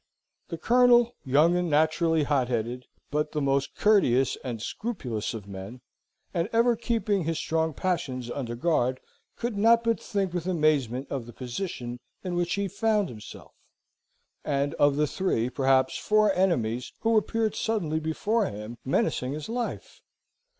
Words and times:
The 0.47 0.57
Colonel, 0.57 1.13
young 1.23 1.55
and 1.55 1.69
naturally 1.69 2.23
hot 2.23 2.47
headed, 2.47 2.87
but 3.11 3.33
the 3.33 3.39
most 3.39 3.75
courteous 3.75 4.35
and 4.43 4.59
scrupulous 4.59 5.35
of 5.35 5.45
men, 5.47 5.81
and 6.33 6.49
ever 6.51 6.75
keeping 6.75 7.23
his 7.25 7.37
strong 7.37 7.75
passions 7.75 8.31
under 8.31 8.55
guard, 8.55 8.99
could 9.35 9.55
not 9.55 9.83
but 9.83 9.99
think 9.99 10.33
with 10.33 10.47
amazement 10.47 11.05
of 11.11 11.27
the 11.27 11.33
position 11.33 11.99
in 12.23 12.33
which 12.33 12.55
he 12.55 12.67
found, 12.67 13.09
himself, 13.09 13.53
and 14.43 14.73
of 14.79 14.95
the 14.95 15.05
three, 15.05 15.51
perhaps 15.51 15.99
four 15.99 16.33
enemies, 16.33 16.91
who 17.01 17.15
appeared 17.15 17.53
suddenly 17.53 17.99
before 17.99 18.47
him, 18.47 18.79
menacing 18.83 19.33
his 19.33 19.49
life. 19.49 20.01